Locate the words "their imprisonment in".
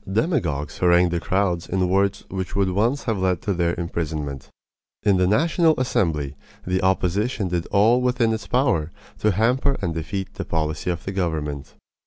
3.53-5.17